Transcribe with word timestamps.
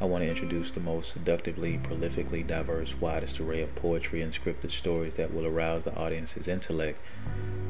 I 0.00 0.04
want 0.04 0.22
to 0.22 0.28
introduce 0.28 0.70
the 0.70 0.78
most 0.78 1.10
seductively, 1.10 1.78
prolifically 1.78 2.46
diverse, 2.46 3.00
widest 3.00 3.40
array 3.40 3.62
of 3.62 3.74
poetry 3.74 4.22
and 4.22 4.32
scripted 4.32 4.70
stories 4.70 5.14
that 5.14 5.34
will 5.34 5.44
arouse 5.44 5.82
the 5.82 5.96
audience's 5.96 6.46
intellect 6.46 7.00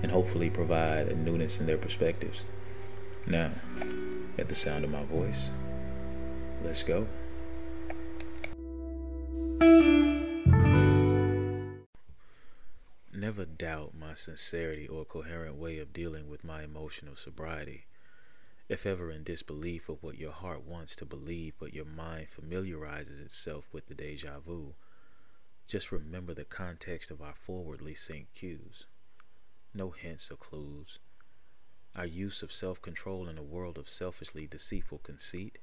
and 0.03 0.13
hopefully 0.13 0.51
provide 0.51 1.09
a 1.09 1.17
newness 1.17 1.59
in 1.59 1.67
their 1.67 1.79
perspectives. 1.79 2.45
Now, 3.27 3.51
at 4.37 4.49
the 4.49 4.55
sound 4.55 4.85
of 4.85 4.91
my 4.91 5.05
voice, 5.05 5.51
let's 6.63 6.83
go. 6.83 7.07
Never 13.11 13.47
doubt 13.47 13.95
my 13.99 14.13
sincerity 14.13 14.87
or 14.87 15.07
coherent 15.07 15.57
way 15.57 15.79
of 15.79 15.95
dealing 15.95 16.29
with 16.29 16.45
my 16.45 16.63
emotional 16.63 17.17
sobriety 17.17 17.87
if 18.69 18.85
ever 18.85 19.11
in 19.11 19.23
disbelief 19.25 19.89
of 19.89 20.03
what 20.03 20.19
your 20.19 20.33
heart 20.33 20.63
wants 20.63 20.95
to 20.95 21.07
believe, 21.07 21.55
but 21.59 21.73
your 21.73 21.87
mind 21.87 22.29
familiarizes 22.29 23.21
itself 23.21 23.69
with 23.73 23.87
the 23.87 23.95
deja 23.95 24.39
vu, 24.41 24.75
just 25.65 25.91
remember 25.91 26.35
the 26.35 26.45
context 26.45 27.11
of 27.11 27.23
our 27.23 27.35
forwardly 27.35 27.95
synced 27.95 28.27
cues. 28.35 28.87
No 29.73 29.91
hints 29.91 30.31
or 30.31 30.37
clues. 30.37 30.99
Our 31.97 32.07
use 32.07 32.43
of 32.43 32.53
self 32.53 32.83
control 32.83 33.27
in 33.29 33.39
a 33.39 33.43
world 33.43 33.79
of 33.79 33.89
selfishly 33.89 34.47
deceitful 34.47 34.99
conceit. 34.99 35.59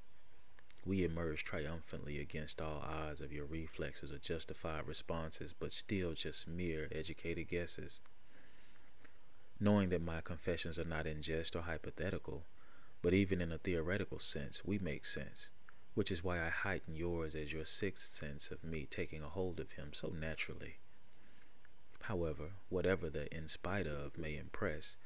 We 0.83 1.03
emerge 1.03 1.43
triumphantly 1.43 2.19
against 2.19 2.61
all 2.61 2.79
odds 2.81 3.21
of 3.21 3.31
your 3.31 3.45
reflexes 3.45 4.11
or 4.11 4.17
justified 4.17 4.87
responses, 4.87 5.53
but 5.53 5.71
still 5.71 6.13
just 6.13 6.47
mere 6.47 6.87
educated 6.91 7.49
guesses. 7.49 7.99
Knowing 9.59 9.89
that 9.89 10.01
my 10.01 10.21
confessions 10.21 10.77
are 10.77 10.85
not 10.85 11.07
in 11.07 11.21
jest 11.21 11.55
or 11.55 11.61
hypothetical, 11.61 12.45
but 13.05 13.13
even 13.13 13.39
in 13.39 13.51
a 13.51 13.59
theoretical 13.59 14.17
sense, 14.17 14.65
we 14.65 14.79
make 14.79 15.05
sense, 15.05 15.51
which 15.93 16.11
is 16.11 16.23
why 16.23 16.43
I 16.43 16.49
heighten 16.49 16.95
yours 16.95 17.35
as 17.35 17.53
your 17.53 17.63
sixth 17.63 18.09
sense 18.09 18.49
of 18.49 18.63
me 18.63 18.87
taking 18.89 19.21
a 19.21 19.29
hold 19.29 19.59
of 19.59 19.73
him 19.73 19.93
so 19.93 20.07
naturally. 20.07 20.77
However, 22.01 22.53
whatever 22.69 23.11
the 23.11 23.31
in 23.31 23.47
spite 23.47 23.85
of 23.85 24.17
may 24.17 24.35
impress, 24.35 24.97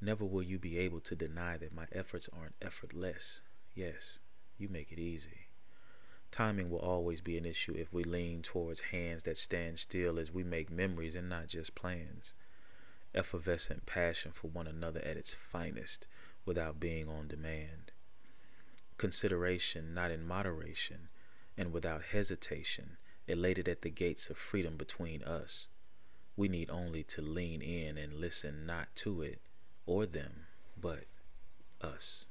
never 0.00 0.24
will 0.24 0.44
you 0.44 0.56
be 0.56 0.78
able 0.78 1.00
to 1.00 1.16
deny 1.16 1.56
that 1.56 1.74
my 1.74 1.88
efforts 1.90 2.28
aren't 2.32 2.54
effortless. 2.62 3.40
Yes, 3.74 4.20
you 4.56 4.68
make 4.68 4.92
it 4.92 5.00
easy. 5.00 5.48
Timing 6.30 6.70
will 6.70 6.78
always 6.78 7.20
be 7.20 7.36
an 7.36 7.44
issue 7.44 7.74
if 7.76 7.92
we 7.92 8.04
lean 8.04 8.42
towards 8.42 8.92
hands 8.92 9.24
that 9.24 9.36
stand 9.36 9.80
still 9.80 10.20
as 10.20 10.30
we 10.30 10.44
make 10.44 10.70
memories 10.70 11.16
and 11.16 11.28
not 11.28 11.48
just 11.48 11.74
plans. 11.74 12.34
Effervescent 13.16 13.84
passion 13.84 14.30
for 14.30 14.46
one 14.46 14.68
another 14.68 15.00
at 15.00 15.16
its 15.16 15.34
finest 15.34 16.06
without 16.44 16.80
being 16.80 17.08
on 17.08 17.28
demand. 17.28 17.92
Consideration 18.98 19.94
not 19.94 20.10
in 20.10 20.26
moderation 20.26 21.08
and 21.56 21.72
without 21.72 22.02
hesitation, 22.02 22.96
elated 23.26 23.68
at 23.68 23.82
the 23.82 23.90
gates 23.90 24.30
of 24.30 24.36
freedom 24.36 24.76
between 24.76 25.22
us. 25.22 25.68
We 26.36 26.48
need 26.48 26.70
only 26.70 27.02
to 27.04 27.22
lean 27.22 27.60
in 27.60 27.98
and 27.98 28.14
listen 28.14 28.64
not 28.64 28.94
to 28.96 29.22
it 29.22 29.40
or 29.86 30.06
them, 30.06 30.46
but 30.80 31.04
us. 31.80 32.26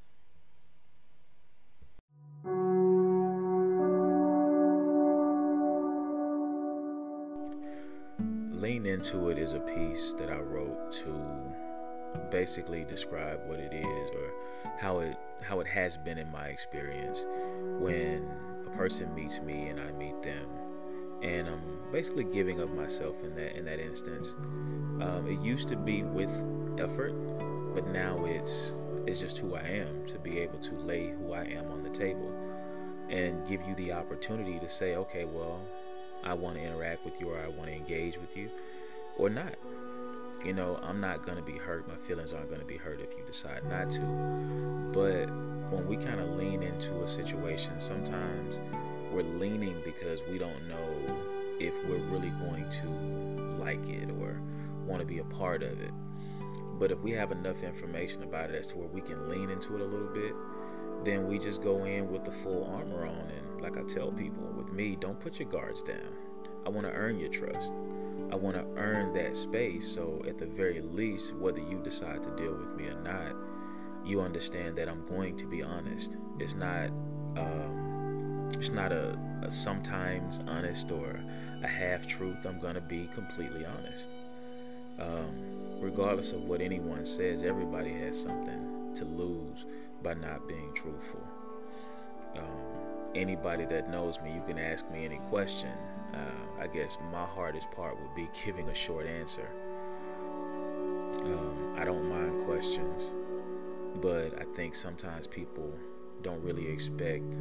Lean 8.51 8.85
Into 8.85 9.29
It 9.29 9.37
is 9.37 9.53
a 9.53 9.59
piece 9.59 10.13
that 10.13 10.29
I 10.29 10.39
wrote 10.39 10.91
to 10.91 11.70
basically 12.29 12.83
describe 12.85 13.39
what 13.47 13.59
it 13.59 13.73
is 13.73 14.09
or 14.09 14.33
how 14.79 14.99
it 14.99 15.17
how 15.41 15.59
it 15.59 15.67
has 15.67 15.97
been 15.97 16.17
in 16.17 16.31
my 16.31 16.47
experience 16.47 17.25
when 17.79 18.29
a 18.65 18.69
person 18.77 19.13
meets 19.15 19.41
me 19.41 19.67
and 19.69 19.79
I 19.79 19.91
meet 19.91 20.21
them 20.21 20.47
and 21.21 21.47
I'm 21.47 21.61
basically 21.91 22.23
giving 22.23 22.61
up 22.61 22.69
myself 22.69 23.15
in 23.23 23.35
that 23.35 23.55
in 23.55 23.65
that 23.65 23.79
instance. 23.79 24.35
Um, 25.01 25.27
it 25.27 25.43
used 25.43 25.67
to 25.69 25.75
be 25.75 26.03
with 26.03 26.29
effort, 26.79 27.13
but 27.73 27.87
now 27.87 28.25
it's 28.25 28.73
it's 29.07 29.19
just 29.19 29.37
who 29.37 29.55
I 29.55 29.61
am 29.61 30.05
to 30.07 30.19
be 30.19 30.39
able 30.39 30.59
to 30.59 30.75
lay 30.75 31.09
who 31.09 31.33
I 31.33 31.43
am 31.43 31.71
on 31.71 31.83
the 31.83 31.89
table 31.89 32.31
and 33.09 33.45
give 33.47 33.61
you 33.67 33.75
the 33.75 33.91
opportunity 33.91 34.59
to 34.59 34.69
say, 34.69 34.95
okay, 34.95 35.25
well, 35.25 35.59
I 36.23 36.33
want 36.33 36.57
to 36.57 36.63
interact 36.63 37.03
with 37.03 37.19
you 37.19 37.29
or 37.29 37.39
I 37.39 37.47
want 37.47 37.65
to 37.65 37.75
engage 37.75 38.17
with 38.17 38.37
you 38.37 38.49
or 39.17 39.29
not 39.29 39.55
you 40.45 40.53
know, 40.53 40.79
I'm 40.81 40.99
not 40.99 41.23
going 41.23 41.37
to 41.37 41.43
be 41.43 41.57
hurt. 41.57 41.87
My 41.87 41.95
feelings 41.95 42.33
aren't 42.33 42.49
going 42.49 42.61
to 42.61 42.65
be 42.65 42.77
hurt 42.77 42.99
if 43.01 43.17
you 43.17 43.23
decide 43.25 43.63
not 43.69 43.89
to. 43.91 44.01
But 44.93 45.27
when 45.71 45.87
we 45.87 45.97
kind 45.97 46.19
of 46.19 46.29
lean 46.31 46.63
into 46.63 47.01
a 47.01 47.07
situation, 47.07 47.79
sometimes 47.79 48.59
we're 49.11 49.23
leaning 49.23 49.75
because 49.83 50.21
we 50.29 50.37
don't 50.37 50.67
know 50.67 51.17
if 51.59 51.73
we're 51.87 52.03
really 52.09 52.29
going 52.31 52.69
to 52.69 52.87
like 53.63 53.87
it 53.87 54.09
or 54.19 54.41
want 54.85 54.99
to 54.99 55.05
be 55.05 55.19
a 55.19 55.23
part 55.25 55.63
of 55.63 55.79
it. 55.81 55.91
But 56.79 56.91
if 56.91 56.99
we 56.99 57.11
have 57.11 57.31
enough 57.31 57.61
information 57.61 58.23
about 58.23 58.49
it 58.49 58.55
as 58.55 58.69
to 58.69 58.77
where 58.77 58.87
we 58.87 59.01
can 59.01 59.29
lean 59.29 59.49
into 59.49 59.75
it 59.75 59.81
a 59.81 59.85
little 59.85 60.07
bit, 60.07 60.33
then 61.03 61.27
we 61.27 61.37
just 61.37 61.61
go 61.61 61.85
in 61.85 62.11
with 62.11 62.25
the 62.25 62.31
full 62.31 62.65
armor 62.73 63.05
on. 63.05 63.29
And 63.29 63.61
like 63.61 63.77
I 63.77 63.83
tell 63.83 64.11
people, 64.11 64.43
with 64.57 64.71
me, 64.71 64.95
don't 64.99 65.19
put 65.19 65.39
your 65.39 65.49
guards 65.49 65.83
down. 65.83 66.15
I 66.65 66.69
want 66.69 66.87
to 66.87 66.93
earn 66.93 67.19
your 67.19 67.29
trust. 67.29 67.73
I 68.31 68.35
want 68.35 68.55
to 68.55 68.65
earn 68.79 69.11
that 69.13 69.35
space. 69.35 69.87
So, 69.87 70.23
at 70.27 70.37
the 70.37 70.45
very 70.45 70.81
least, 70.81 71.35
whether 71.35 71.59
you 71.59 71.81
decide 71.83 72.23
to 72.23 72.29
deal 72.37 72.53
with 72.53 72.75
me 72.75 72.87
or 72.87 72.99
not, 73.01 73.35
you 74.05 74.21
understand 74.21 74.77
that 74.77 74.87
I'm 74.87 75.05
going 75.07 75.35
to 75.37 75.45
be 75.45 75.61
honest. 75.61 76.17
It's 76.39 76.55
not, 76.55 76.87
um, 77.37 78.49
it's 78.57 78.71
not 78.71 78.93
a, 78.93 79.17
a 79.43 79.49
sometimes 79.51 80.39
honest 80.47 80.91
or 80.91 81.19
a 81.61 81.67
half 81.67 82.07
truth. 82.07 82.45
I'm 82.45 82.59
going 82.59 82.75
to 82.75 82.81
be 82.81 83.07
completely 83.13 83.65
honest. 83.65 84.09
Um, 84.99 85.79
regardless 85.79 86.31
of 86.31 86.43
what 86.43 86.61
anyone 86.61 87.05
says, 87.05 87.43
everybody 87.43 87.91
has 87.93 88.19
something 88.19 88.93
to 88.95 89.05
lose 89.05 89.65
by 90.03 90.13
not 90.13 90.47
being 90.47 90.73
truthful. 90.73 91.21
Um, 92.37 92.45
anybody 93.13 93.65
that 93.65 93.89
knows 93.89 94.19
me, 94.21 94.33
you 94.33 94.41
can 94.47 94.57
ask 94.57 94.89
me 94.89 95.03
any 95.03 95.19
question 95.29 95.71
uh, 96.13 96.61
I 96.61 96.67
guess 96.67 96.97
my 97.11 97.25
hardest 97.25 97.71
part 97.71 97.99
would 97.99 98.15
be 98.15 98.29
giving 98.45 98.69
a 98.69 98.75
short 98.75 99.05
answer. 99.05 99.47
Um, 101.23 101.75
I 101.77 101.85
don't 101.85 102.09
mind 102.09 102.45
questions, 102.45 103.11
but 104.01 104.39
I 104.39 104.45
think 104.55 104.75
sometimes 104.75 105.27
people 105.27 105.71
don't 106.21 106.41
really 106.43 106.67
expect 106.67 107.39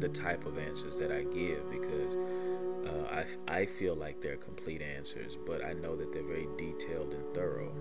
the 0.00 0.08
type 0.08 0.46
of 0.46 0.58
answers 0.58 0.98
that 0.98 1.12
I 1.12 1.24
give 1.24 1.70
because 1.70 2.16
uh, 2.86 3.24
I, 3.48 3.60
I 3.60 3.66
feel 3.66 3.94
like 3.94 4.20
they're 4.20 4.36
complete 4.36 4.82
answers, 4.82 5.36
but 5.46 5.64
I 5.64 5.72
know 5.74 5.96
that 5.96 6.12
they're 6.12 6.22
very 6.22 6.48
detailed 6.56 7.14
and 7.14 7.34
thorough. 7.34 7.72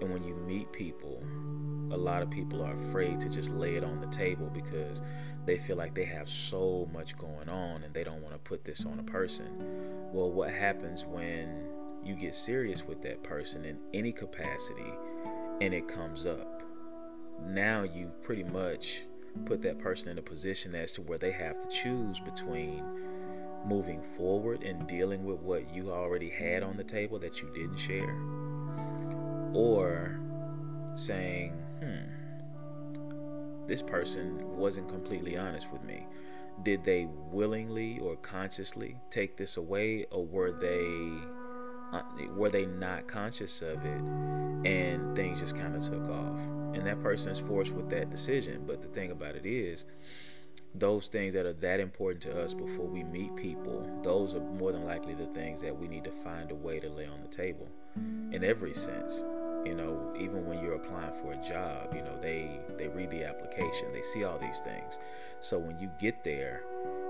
And 0.00 0.12
when 0.12 0.22
you 0.22 0.34
meet 0.34 0.70
people, 0.72 1.22
a 1.90 1.96
lot 1.96 2.22
of 2.22 2.30
people 2.30 2.62
are 2.62 2.74
afraid 2.74 3.20
to 3.20 3.28
just 3.28 3.50
lay 3.50 3.76
it 3.76 3.84
on 3.84 4.00
the 4.00 4.06
table 4.08 4.50
because 4.52 5.02
they 5.46 5.58
feel 5.58 5.76
like 5.76 5.94
they 5.94 6.04
have 6.04 6.28
so 6.28 6.88
much 6.92 7.16
going 7.16 7.48
on 7.48 7.82
and 7.82 7.94
they 7.94 8.04
don't 8.04 8.22
want 8.22 8.34
to 8.34 8.38
put 8.38 8.64
this 8.64 8.84
on 8.84 8.98
a 8.98 9.02
person. 9.02 9.48
Well, 10.12 10.30
what 10.30 10.50
happens 10.50 11.04
when 11.04 11.66
you 12.04 12.14
get 12.14 12.34
serious 12.34 12.86
with 12.86 13.02
that 13.02 13.22
person 13.22 13.64
in 13.64 13.78
any 13.94 14.12
capacity 14.12 14.92
and 15.60 15.72
it 15.72 15.88
comes 15.88 16.26
up? 16.26 16.62
Now 17.46 17.84
you 17.84 18.10
pretty 18.22 18.44
much 18.44 19.02
put 19.44 19.62
that 19.62 19.78
person 19.78 20.10
in 20.10 20.18
a 20.18 20.22
position 20.22 20.74
as 20.74 20.92
to 20.92 21.02
where 21.02 21.18
they 21.18 21.32
have 21.32 21.60
to 21.60 21.68
choose 21.68 22.18
between 22.20 22.84
moving 23.64 24.02
forward 24.16 24.62
and 24.62 24.86
dealing 24.86 25.24
with 25.24 25.38
what 25.40 25.74
you 25.74 25.90
already 25.90 26.28
had 26.28 26.62
on 26.62 26.76
the 26.76 26.84
table 26.84 27.18
that 27.18 27.42
you 27.42 27.48
didn't 27.54 27.76
share 27.76 28.16
or 29.52 30.20
saying, 30.94 31.54
hmm, 31.88 33.66
this 33.66 33.82
person 33.82 34.56
wasn't 34.56 34.88
completely 34.88 35.36
honest 35.36 35.70
with 35.72 35.82
me. 35.82 36.06
Did 36.62 36.84
they 36.84 37.06
willingly 37.30 37.98
or 38.00 38.16
consciously 38.16 38.96
take 39.10 39.36
this 39.36 39.56
away, 39.56 40.06
or 40.10 40.24
were 40.24 40.50
they 40.50 41.12
uh, 41.92 42.02
were 42.34 42.48
they 42.50 42.66
not 42.66 43.06
conscious 43.06 43.62
of 43.62 43.84
it, 43.84 44.00
and 44.66 45.14
things 45.14 45.40
just 45.40 45.56
kind 45.56 45.76
of 45.76 45.82
took 45.84 46.08
off? 46.08 46.40
And 46.74 46.86
that 46.86 47.00
person 47.02 47.30
is 47.32 47.38
forced 47.38 47.72
with 47.72 47.88
that 47.90 48.10
decision. 48.10 48.64
But 48.66 48.82
the 48.82 48.88
thing 48.88 49.12
about 49.12 49.36
it 49.36 49.46
is, 49.46 49.84
those 50.74 51.08
things 51.08 51.34
that 51.34 51.46
are 51.46 51.54
that 51.54 51.80
important 51.80 52.22
to 52.22 52.42
us 52.42 52.54
before 52.54 52.86
we 52.86 53.04
meet 53.04 53.34
people, 53.36 53.88
those 54.02 54.34
are 54.34 54.40
more 54.40 54.72
than 54.72 54.84
likely 54.84 55.14
the 55.14 55.26
things 55.26 55.60
that 55.60 55.78
we 55.78 55.88
need 55.88 56.04
to 56.04 56.10
find 56.10 56.50
a 56.50 56.54
way 56.54 56.80
to 56.80 56.88
lay 56.88 57.06
on 57.06 57.20
the 57.20 57.28
table 57.28 57.68
in 58.32 58.44
every 58.44 58.72
sense. 58.72 59.24
You 59.64 59.74
know, 59.74 60.14
even 60.18 60.46
when 60.46 60.62
you're 60.62 60.74
applying 60.74 61.12
for 61.14 61.32
a 61.32 61.36
job, 61.36 61.94
you 61.94 62.02
know, 62.02 62.16
they 62.20 62.60
they 62.76 62.88
read 62.88 63.10
the 63.10 63.24
application, 63.24 63.92
they 63.92 64.02
see 64.02 64.24
all 64.24 64.38
these 64.38 64.60
things. 64.60 64.98
So 65.40 65.58
when 65.58 65.78
you 65.78 65.90
get 65.98 66.24
there 66.24 66.62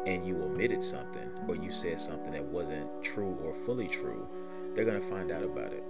and 0.07 0.27
you 0.27 0.43
omitted 0.43 0.83
something 0.83 1.31
or 1.47 1.57
you 1.57 1.71
said 1.71 2.01
something 2.01 2.33
that 2.33 2.45
wasn't 2.45 3.03
true 3.03 3.39
or 3.45 3.53
fully 3.53 3.89
true, 3.89 4.27
they're 4.75 4.85
going 4.85 5.01
to 5.01 5.07
find 5.07 5.31
out 5.31 5.43
about 5.43 5.73
it. 5.73 5.85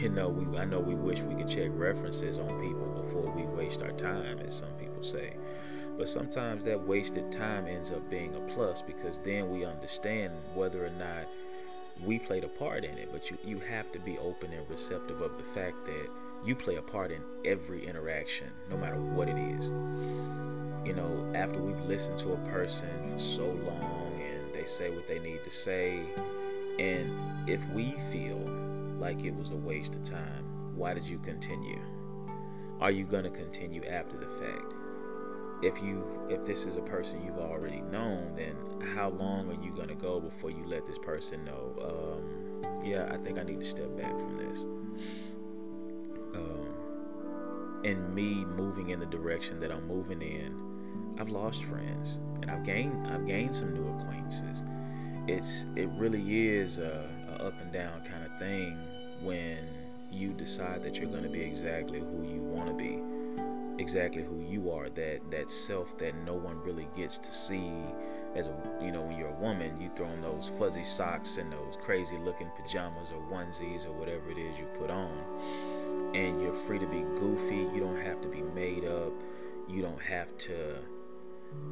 You 0.00 0.10
know, 0.10 0.28
we 0.28 0.58
I 0.58 0.64
know 0.64 0.80
we 0.80 0.94
wish 0.94 1.20
we 1.20 1.34
could 1.34 1.48
check 1.48 1.70
references 1.72 2.38
on 2.38 2.48
people 2.60 3.02
before 3.02 3.30
we 3.30 3.42
waste 3.42 3.82
our 3.82 3.92
time 3.92 4.38
as 4.40 4.56
some 4.56 4.72
people 4.72 5.02
say. 5.02 5.34
But 5.96 6.08
sometimes 6.08 6.64
that 6.64 6.86
wasted 6.86 7.30
time 7.30 7.66
ends 7.66 7.90
up 7.90 8.08
being 8.10 8.34
a 8.34 8.40
plus 8.40 8.82
because 8.82 9.18
then 9.20 9.50
we 9.50 9.64
understand 9.64 10.32
whether 10.54 10.84
or 10.84 10.90
not 10.90 11.26
we 12.04 12.18
played 12.18 12.44
a 12.44 12.48
part 12.48 12.84
in 12.84 12.96
it. 12.98 13.10
But 13.12 13.30
you, 13.30 13.38
you 13.44 13.58
have 13.60 13.90
to 13.92 13.98
be 13.98 14.18
open 14.18 14.52
and 14.52 14.68
receptive 14.68 15.20
of 15.20 15.36
the 15.36 15.44
fact 15.44 15.84
that 15.86 16.08
you 16.44 16.54
play 16.54 16.76
a 16.76 16.82
part 16.82 17.10
in 17.10 17.22
every 17.44 17.86
interaction, 17.86 18.48
no 18.70 18.76
matter 18.76 19.00
what 19.00 19.28
it 19.28 19.36
is. 19.36 19.68
You 20.86 20.94
know, 20.94 21.32
after 21.34 21.58
we've 21.58 21.84
listened 21.84 22.18
to 22.20 22.32
a 22.32 22.48
person 22.48 22.88
for 23.12 23.18
so 23.18 23.46
long 23.46 24.20
and 24.22 24.54
they 24.54 24.64
say 24.64 24.90
what 24.90 25.06
they 25.06 25.18
need 25.18 25.44
to 25.44 25.50
say, 25.50 26.00
and 26.78 27.48
if 27.48 27.60
we 27.74 27.94
feel 28.10 28.38
like 28.98 29.24
it 29.24 29.34
was 29.34 29.50
a 29.50 29.56
waste 29.56 29.96
of 29.96 30.04
time, 30.04 30.76
why 30.76 30.94
did 30.94 31.04
you 31.04 31.18
continue? 31.18 31.80
Are 32.80 32.90
you 32.90 33.04
going 33.04 33.24
to 33.24 33.30
continue 33.30 33.84
after 33.84 34.16
the 34.16 34.26
fact? 34.26 34.72
If 35.62 35.82
you 35.82 36.04
if 36.30 36.44
this 36.44 36.66
is 36.66 36.76
a 36.76 36.82
person 36.82 37.22
you've 37.24 37.38
already 37.38 37.80
known 37.82 38.34
then 38.34 38.56
how 38.94 39.10
long 39.10 39.50
are 39.50 39.64
you 39.64 39.72
going 39.72 39.88
to 39.88 39.94
go 39.94 40.20
before 40.20 40.50
you 40.50 40.64
let 40.66 40.86
this 40.86 40.98
person 40.98 41.44
know? 41.44 41.74
Um, 41.82 42.84
yeah 42.84 43.10
i 43.12 43.16
think 43.18 43.38
i 43.38 43.42
need 43.42 43.60
to 43.60 43.66
step 43.66 43.94
back 43.96 44.12
from 44.12 44.36
this. 44.38 44.62
Um, 46.34 46.74
and 47.84 48.14
me 48.14 48.44
moving 48.44 48.90
in 48.90 49.00
the 49.00 49.06
direction 49.06 49.60
that 49.60 49.70
i'm 49.70 49.86
moving 49.86 50.22
in 50.22 51.16
i've 51.18 51.28
lost 51.30 51.64
friends 51.64 52.20
and 52.40 52.50
i've 52.50 52.64
gained 52.64 53.06
i've 53.08 53.26
gained 53.26 53.54
some 53.54 53.72
new 53.74 53.86
acquaintances. 53.98 54.64
It's 55.26 55.66
it 55.76 55.88
really 55.90 56.48
is 56.48 56.78
a, 56.78 57.08
a 57.28 57.44
up 57.44 57.60
and 57.60 57.70
down 57.70 58.02
kind 58.04 58.24
of 58.24 58.38
thing 58.38 58.78
when 59.22 59.58
you 60.10 60.32
decide 60.32 60.82
that 60.82 60.96
you're 60.96 61.10
going 61.10 61.22
to 61.22 61.28
be 61.28 61.40
exactly 61.42 62.00
who 62.00 62.22
you 62.26 62.40
want 62.40 62.68
to 62.68 62.74
be 62.74 63.00
exactly 63.80 64.22
who 64.22 64.40
you 64.40 64.70
are 64.70 64.90
that 64.90 65.18
that 65.30 65.48
self 65.48 65.96
that 65.96 66.14
no 66.24 66.34
one 66.34 66.60
really 66.62 66.86
gets 66.94 67.18
to 67.18 67.32
see 67.32 67.72
as 68.36 68.46
a 68.46 68.54
you 68.80 68.92
know 68.92 69.00
when 69.00 69.16
you're 69.16 69.28
a 69.28 69.40
woman 69.40 69.80
you 69.80 69.90
throw 69.96 70.06
on 70.06 70.20
those 70.20 70.52
fuzzy 70.58 70.84
socks 70.84 71.38
and 71.38 71.50
those 71.50 71.76
crazy 71.82 72.18
looking 72.18 72.50
pajamas 72.62 73.10
or 73.10 73.20
onesies 73.34 73.86
or 73.86 73.92
whatever 73.92 74.30
it 74.30 74.38
is 74.38 74.58
you 74.58 74.66
put 74.78 74.90
on 74.90 75.24
and 76.14 76.40
you're 76.40 76.52
free 76.52 76.78
to 76.78 76.86
be 76.86 77.00
goofy 77.18 77.66
you 77.74 77.80
don't 77.80 78.00
have 78.00 78.20
to 78.20 78.28
be 78.28 78.42
made 78.42 78.84
up 78.84 79.12
you 79.66 79.80
don't 79.80 80.02
have 80.02 80.36
to 80.36 80.76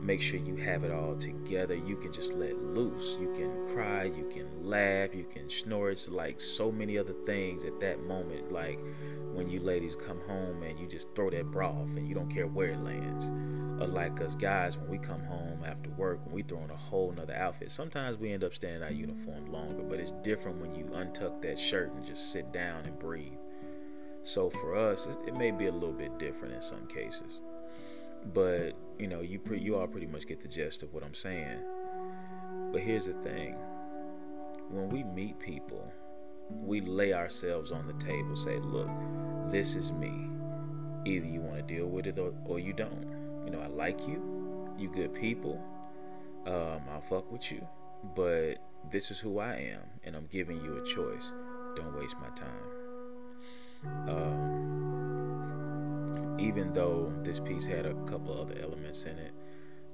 make 0.01 0.21
sure 0.21 0.41
you 0.41 0.57
have 0.57 0.85
it 0.85 0.93
all 0.93 1.17
together. 1.17 1.75
You 1.75 1.97
can 1.97 2.13
just 2.13 2.35
let 2.35 2.57
loose. 2.57 3.17
You 3.21 3.33
can 3.35 3.75
cry, 3.75 4.05
you 4.05 4.29
can 4.33 4.49
laugh, 4.65 5.15
you 5.15 5.27
can 5.31 5.51
snore. 5.51 5.91
It's 5.91 6.09
like 6.09 6.41
so 6.41 6.71
many 6.73 6.97
other 6.97 7.15
things 7.27 7.65
at 7.65 7.79
that 7.81 8.03
moment. 8.05 8.53
Like 8.53 8.79
when 9.33 9.49
you 9.49 9.61
ladies 9.61 9.97
come 9.97 10.21
home 10.27 10.63
and 10.63 10.79
you 10.79 10.87
just 10.87 11.15
throw 11.15 11.31
that 11.31 11.51
bra 11.51 11.69
off 11.69 11.97
and 11.97 12.09
you 12.09 12.15
don't 12.15 12.31
care 12.31 12.47
where 12.47 12.71
it 12.71 12.81
lands. 12.81 13.31
Or 13.81 13.87
like 13.87 14.21
us 14.21 14.35
guys, 14.35 14.77
when 14.77 14.89
we 14.89 14.99
come 14.99 15.23
home 15.25 15.63
after 15.65 15.91
work, 15.91 16.25
when 16.25 16.35
we 16.35 16.43
throw 16.43 16.59
on 16.59 16.71
a 16.71 16.77
whole 16.77 17.13
nother 17.13 17.35
outfit, 17.35 17.71
sometimes 17.71 18.19
we 18.19 18.33
end 18.33 18.43
up 18.43 18.55
staying 18.55 18.77
in 18.77 18.83
our 18.83 18.91
uniform 18.91 19.53
longer, 19.53 19.83
but 19.83 20.01
it's 20.01 20.13
different 20.23 20.61
when 20.61 20.75
you 20.75 20.85
untuck 20.87 21.41
that 21.43 21.59
shirt 21.59 21.93
and 21.93 22.05
just 22.05 22.33
sit 22.33 22.53
down 22.53 22.85
and 22.87 22.99
breathe. 22.99 23.39
So 24.25 24.51
for 24.51 24.75
us, 24.75 25.07
it 25.27 25.35
may 25.37 25.53
be 25.53 25.67
a 25.67 25.73
little 25.73 25.93
bit 25.93 26.19
different 26.19 26.55
in 26.55 26.61
some 26.61 26.87
cases. 26.89 27.41
But 28.35 28.73
you 28.99 29.07
know, 29.07 29.21
you 29.21 29.39
pre- 29.39 29.61
you 29.61 29.77
all 29.77 29.87
pretty 29.87 30.07
much 30.07 30.27
get 30.27 30.41
the 30.41 30.49
gist 30.49 30.83
of 30.83 30.93
what 30.93 31.03
I'm 31.03 31.15
saying. 31.15 31.59
But 32.73 32.81
here's 32.83 33.07
the 33.07 33.15
thing: 33.15 33.55
when 34.71 34.89
we 34.89 35.05
meet 35.05 35.39
people, 35.39 35.91
we 36.51 36.81
lay 36.81 37.13
ourselves 37.13 37.73
on 37.73 37.87
the 37.87 37.95
table. 37.95 38.37
Say, 38.37 38.59
look, 38.59 38.89
this 39.51 39.77
is 39.77 39.93
me. 39.93 40.13
Either 41.05 41.27
you 41.27 41.41
want 41.41 41.57
to 41.57 41.63
deal 41.63 41.87
with 41.87 42.07
it 42.07 42.19
or, 42.19 42.33
or 42.45 42.59
you 42.59 42.73
don't. 42.73 43.07
You 43.45 43.51
know, 43.51 43.61
I 43.61 43.69
like 43.69 44.07
you. 44.07 44.69
You 44.77 44.91
good 44.91 45.15
people. 45.15 45.63
Um, 46.47 46.81
I'll 46.91 47.01
fuck 47.01 47.31
with 47.31 47.51
you. 47.51 47.67
But 48.15 48.57
this 48.91 49.11
is 49.11 49.19
who 49.19 49.39
I 49.39 49.55
am, 49.55 49.83
and 50.05 50.15
I'm 50.17 50.27
giving 50.27 50.61
you 50.63 50.77
a 50.77 50.85
choice. 50.85 51.33
Don't 51.77 51.97
waste 51.99 52.17
my 52.21 52.29
time. 52.31 54.09
Um, 54.09 54.98
even 56.39 56.73
though 56.73 57.13
this 57.23 57.41
piece 57.41 57.67
had 57.67 57.87
a 57.87 57.95
couple 58.05 58.41
other 58.41 58.55
elements 58.61 59.05
in 59.05 59.19
it, 59.19 59.33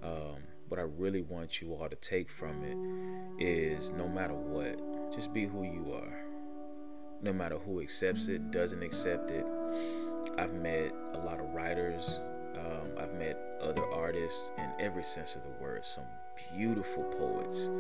um, 0.03 0.37
what 0.69 0.79
I 0.79 0.85
really 0.85 1.23
want 1.23 1.61
you 1.61 1.75
all 1.75 1.89
to 1.89 1.97
take 1.97 2.29
from 2.29 2.63
it 2.65 3.43
is 3.45 3.91
no 3.93 4.09
matter 4.09 4.35
what, 4.35 5.13
just 5.13 5.33
be 5.33 5.47
who 5.47 5.65
you 5.65 5.93
are. 5.95 6.25
No 7.23 7.33
matter 7.33 7.57
who 7.59 7.81
accepts 7.81 8.29
it, 8.29 8.51
doesn't 8.51 8.83
accept 8.83 9.31
it. 9.31 9.47
I've 10.37 10.55
met 10.55 10.93
a 11.15 11.19
lot 11.19 11.41
of 11.41 11.47
writers, 11.55 12.21
um, 12.57 12.91
I've 12.99 13.15
met 13.15 13.39
other 13.61 13.85
artists 13.93 14.53
in 14.59 14.71
every 14.79 15.05
sense 15.05 15.37
of 15.37 15.43
the 15.43 15.63
word, 15.63 15.85
some 15.85 16.05
beautiful 16.57 17.05
poets, 17.05 17.71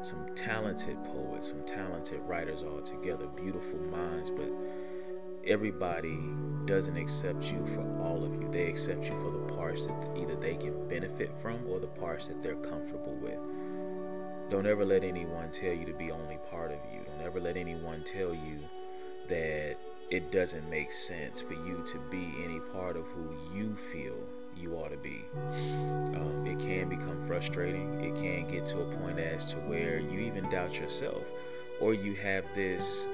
some 0.00 0.34
talented 0.34 1.02
poets, 1.04 1.48
some 1.48 1.64
talented 1.64 2.20
writers 2.20 2.62
all 2.62 2.80
together, 2.80 3.26
beautiful 3.26 3.78
minds, 3.78 4.30
but 4.30 4.50
everybody 5.46 6.18
doesn't 6.64 6.96
accept 6.96 7.44
you 7.44 7.66
for 7.66 7.84
all 8.00 8.24
of 8.24 8.40
you. 8.40 8.48
They 8.50 8.68
accept 8.68 9.04
you 9.04 9.20
for 9.20 9.30
the 9.30 9.54
parts 9.54 9.86
that 9.86 10.16
either 10.16 10.36
they 10.36 10.56
can 10.56 10.88
benefit 10.88 11.32
from 11.40 11.66
or 11.68 11.80
the 11.80 11.86
parts 11.86 12.28
that 12.28 12.42
they're 12.42 12.56
comfortable 12.56 13.14
with. 13.20 13.38
Don't 14.50 14.66
ever 14.66 14.84
let 14.84 15.02
anyone 15.02 15.50
tell 15.50 15.72
you 15.72 15.84
to 15.86 15.92
be 15.92 16.10
only 16.10 16.38
part 16.50 16.70
of 16.70 16.78
you. 16.92 17.00
Don't 17.04 17.26
ever 17.26 17.40
let 17.40 17.56
anyone 17.56 18.04
tell 18.04 18.34
you 18.34 18.58
that 19.28 19.76
it 20.10 20.30
doesn't 20.30 20.68
make 20.68 20.92
sense 20.92 21.40
for 21.40 21.54
you 21.54 21.82
to 21.86 21.98
be 22.10 22.34
any 22.44 22.60
part 22.72 22.96
of 22.96 23.06
who 23.06 23.34
you 23.56 23.74
feel 23.74 24.16
you 24.56 24.74
ought 24.74 24.90
to 24.90 24.96
be. 24.98 25.24
Um, 25.34 26.44
it 26.46 26.58
can 26.58 26.88
become 26.88 27.26
frustrating. 27.26 28.04
It 28.04 28.14
can 28.16 28.46
get 28.46 28.66
to 28.68 28.80
a 28.80 28.84
point 28.96 29.18
as 29.18 29.46
to 29.52 29.56
where 29.60 29.98
you 29.98 30.20
even 30.20 30.48
doubt 30.50 30.78
yourself, 30.78 31.24
or 31.80 31.94
you 31.94 32.14
have 32.16 32.44
this 32.54 33.08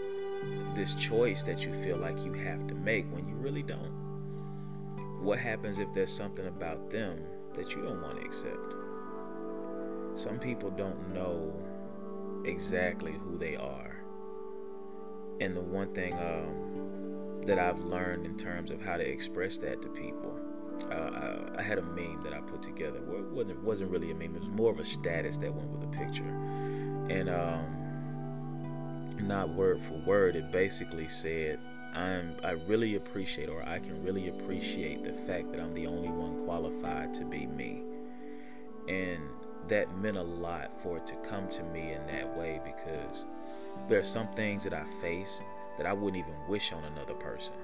this 0.75 0.95
choice 0.95 1.43
that 1.43 1.65
you 1.65 1.73
feel 1.85 1.97
like 1.97 2.25
you 2.25 2.33
have 2.33 2.67
to 2.69 2.75
make 2.75 3.07
when 3.13 3.29
you 3.29 3.35
really 3.35 3.63
don't. 3.63 3.93
What 5.23 5.39
happens 5.39 5.79
if 5.79 5.93
there's 5.93 6.13
something 6.13 6.47
about 6.47 6.91
them 6.91 7.21
that 7.55 7.75
you 7.75 7.83
don't 7.83 8.01
want 8.01 8.21
to 8.21 8.25
accept? 8.25 8.75
Some 10.15 10.39
people 10.39 10.71
don't 10.71 11.13
know 11.13 11.53
exactly 12.45 13.13
who 13.13 13.37
they 13.37 13.57
are. 13.57 13.97
And 15.41 15.57
the 15.57 15.61
one 15.61 15.93
thing 15.95 16.15
um, 16.15 17.43
that 17.47 17.59
I've 17.59 17.81
learned 17.81 18.27
in 18.27 18.37
terms 18.37 18.71
of 18.71 18.81
how 18.81 18.97
to 18.97 19.09
express 19.09 19.59
that 19.59 19.83
to 19.83 19.89
people, 19.89 20.39
uh, 20.91 20.95
I, 20.95 21.59
I, 21.59 21.63
had 21.63 21.79
a 21.79 21.83
meme 21.83 22.23
that 22.23 22.33
I 22.33 22.41
put 22.41 22.63
together. 22.63 22.99
It 22.99 23.25
wasn't, 23.33 23.63
wasn't 23.63 23.91
really 23.91 24.11
a 24.11 24.15
meme, 24.15 24.37
it 24.37 24.41
was 24.41 24.49
more 24.51 24.71
of 24.71 24.79
a 24.79 24.85
status 24.85 25.39
that 25.39 25.53
went 25.53 25.69
with 25.69 25.83
a 25.83 25.93
picture. 25.97 26.29
And 27.11 27.29
um, 27.29 27.88
not 29.23 29.49
word 29.51 29.81
for 29.81 29.95
word, 29.95 30.37
it 30.37 30.51
basically 30.51 31.09
said, 31.09 31.59
I'm 31.95 32.37
I 32.45 32.53
really 32.53 32.97
appreciate 32.97 33.49
or 33.49 33.63
I 33.67 33.79
can 33.79 34.03
really 34.05 34.29
appreciate 34.29 35.05
the 35.05 35.13
fact 35.13 35.51
that 35.53 35.61
I'm 35.61 35.75
the 35.75 35.87
only 35.87 36.09
one 36.09 36.45
qualified 36.45 37.15
to 37.15 37.25
be 37.25 37.47
me. 37.47 37.83
And 38.89 39.21
that 39.69 39.97
meant 39.99 40.17
a 40.17 40.23
lot 40.23 40.71
for 40.83 40.99
it 40.99 41.07
to 41.07 41.15
come 41.17 41.49
to 41.49 41.63
me 41.65 41.93
in 41.93 42.07
that 42.07 42.37
way 42.37 42.61
because 42.65 43.25
there 43.89 43.99
are 43.99 44.05
some 44.05 44.29
things 44.35 44.63
that 44.65 44.75
I 44.75 44.85
face 45.01 45.43
that 45.77 45.87
I 45.87 45.93
wouldn't 45.93 46.23
even 46.23 46.35
wish 46.49 46.73
on 46.73 46.85
another 46.85 47.15
person. 47.15 47.55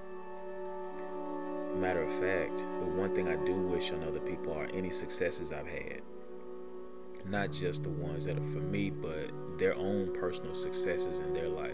Matter 1.77 2.03
of 2.03 2.13
fact, 2.13 2.59
the 2.59 2.87
one 2.87 3.15
thing 3.15 3.29
I 3.29 3.37
do 3.45 3.55
wish 3.55 3.91
on 3.93 4.05
other 4.05 4.21
people 4.21 4.53
are 4.53 4.69
any 4.73 4.91
successes 4.91 5.53
I've 5.53 5.67
had 5.67 6.03
not 7.27 7.53
just 7.53 7.83
the 7.83 7.91
ones 7.91 8.25
that 8.27 8.39
are 8.39 8.47
for 8.47 8.61
me, 8.61 8.91
but 8.91 9.31
their 9.59 9.75
own 9.75 10.13
personal 10.15 10.55
successes 10.55 11.19
in 11.19 11.33
their 11.33 11.49
life. 11.49 11.73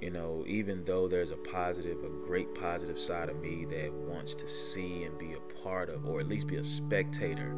You 0.00 0.10
know, 0.10 0.44
even 0.46 0.84
though 0.84 1.08
there's 1.08 1.30
a 1.30 1.36
positive, 1.36 2.02
a 2.04 2.26
great 2.26 2.54
positive 2.54 2.98
side 2.98 3.28
of 3.28 3.40
me 3.40 3.66
that 3.66 3.92
wants 3.92 4.34
to 4.36 4.48
see 4.48 5.04
and 5.04 5.18
be 5.18 5.34
a 5.34 5.62
part 5.62 5.90
of, 5.90 6.06
or 6.06 6.20
at 6.20 6.28
least 6.28 6.46
be 6.46 6.56
a 6.56 6.64
spectator, 6.64 7.50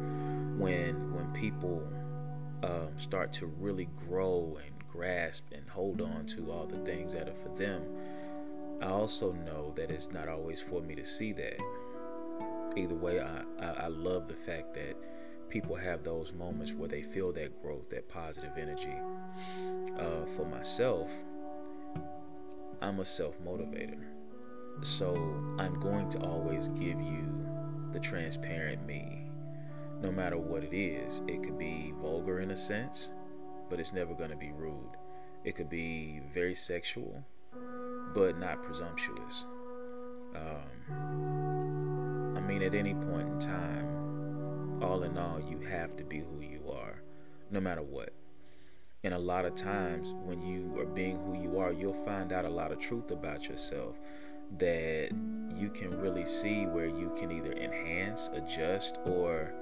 when 0.57 1.13
when 1.13 1.31
people 1.33 1.81
um, 2.63 2.89
start 2.97 3.31
to 3.33 3.45
really 3.45 3.87
grow 4.07 4.57
and 4.65 4.75
grasp 4.91 5.45
and 5.53 5.67
hold 5.69 6.01
on 6.01 6.25
to 6.25 6.51
all 6.51 6.65
the 6.65 6.79
things 6.79 7.13
that 7.13 7.29
are 7.29 7.35
for 7.35 7.55
them, 7.57 7.81
I 8.81 8.87
also 8.87 9.31
know 9.31 9.71
that 9.75 9.89
it's 9.89 10.11
not 10.11 10.27
always 10.27 10.61
for 10.61 10.81
me 10.81 10.95
to 10.95 11.05
see 11.05 11.31
that 11.33 11.59
either 12.77 12.95
way, 12.95 13.19
I, 13.19 13.43
I, 13.59 13.71
I 13.83 13.87
love 13.87 14.27
the 14.27 14.35
fact 14.35 14.73
that 14.73 14.95
people 15.53 15.75
have 15.75 16.01
those 16.01 16.33
moments 16.33 16.73
where 16.73 16.89
they 16.89 17.03
feel 17.03 17.31
that 17.31 17.61
growth, 17.61 17.87
that 17.91 18.09
positive 18.09 18.57
energy. 18.57 18.97
Uh, 19.99 20.25
for 20.35 20.47
myself, 20.47 21.11
I'm 22.81 22.99
a 22.99 23.05
self 23.05 23.39
motivator. 23.45 24.03
So 24.81 25.13
I'm 25.59 25.79
going 25.79 26.09
to 26.09 26.19
always 26.21 26.69
give 26.69 26.99
you 26.99 27.47
the 27.91 27.99
transparent 27.99 28.83
me, 28.87 29.29
no 30.01 30.11
matter 30.11 30.39
what 30.39 30.63
it 30.63 30.75
is. 30.75 31.21
It 31.27 31.43
could 31.43 31.59
be 31.59 31.93
vulgar 32.01 32.39
in 32.39 32.49
a 32.49 32.57
sense, 32.57 33.11
but 33.69 33.79
it's 33.79 33.93
never 33.93 34.15
going 34.15 34.31
to 34.31 34.35
be 34.35 34.51
rude. 34.53 34.97
It 35.43 35.55
could 35.55 35.69
be 35.69 36.21
very 36.33 36.55
sexual, 36.55 37.23
but 38.15 38.39
not 38.39 38.63
presumptuous. 38.63 39.45
Um, 40.35 42.33
I 42.35 42.39
mean, 42.39 42.63
at 42.63 42.73
any 42.73 42.95
point 42.95 43.27
in 43.27 43.39
time, 43.39 43.92
all 44.83 45.03
in 45.03 45.17
all, 45.17 45.39
you 45.39 45.59
have 45.59 45.95
to 45.97 46.03
be 46.03 46.19
who 46.19 46.41
you 46.41 46.71
are, 46.71 47.01
no 47.49 47.59
matter 47.59 47.81
what. 47.81 48.13
And 49.03 49.13
a 49.13 49.19
lot 49.19 49.45
of 49.45 49.55
times, 49.55 50.13
when 50.23 50.41
you 50.41 50.79
are 50.79 50.85
being 50.85 51.17
who 51.25 51.41
you 51.41 51.59
are, 51.59 51.73
you'll 51.73 52.05
find 52.05 52.31
out 52.31 52.45
a 52.45 52.49
lot 52.49 52.71
of 52.71 52.79
truth 52.79 53.11
about 53.11 53.49
yourself 53.49 53.99
that 54.59 55.09
you 55.55 55.69
can 55.69 55.99
really 55.99 56.25
see 56.25 56.65
where 56.65 56.87
you 56.87 57.11
can 57.17 57.31
either 57.31 57.53
enhance, 57.53 58.29
adjust, 58.33 58.99
or 59.05 59.53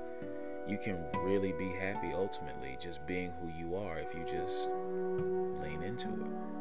you 0.67 0.77
can 0.77 1.03
really 1.23 1.53
be 1.53 1.69
happy 1.69 2.11
ultimately 2.13 2.77
just 2.79 3.05
being 3.07 3.31
who 3.41 3.47
you 3.57 3.75
are 3.75 3.99
if 3.99 4.13
you 4.13 4.23
just 4.25 4.69
lean 5.61 5.81
into 5.83 6.07
it. 6.09 6.60